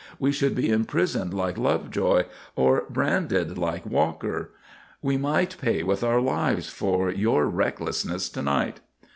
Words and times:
We 0.17 0.31
should 0.31 0.55
be 0.55 0.67
imprisoned 0.67 1.31
like 1.31 1.59
Lovejoy, 1.59 2.23
or 2.55 2.85
branded 2.89 3.55
like 3.59 3.85
Walker. 3.85 4.49
We 5.03 5.15
might 5.15 5.59
pay 5.61 5.83
with 5.83 6.03
our 6.03 6.19
lives 6.19 6.69
for 6.69 7.11
your 7.11 7.45
recklessness 7.45 8.27
to 8.29 8.41
night." 8.41 8.79